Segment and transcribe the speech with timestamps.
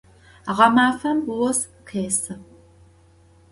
[0.57, 2.35] Ğemafem vos khêsı.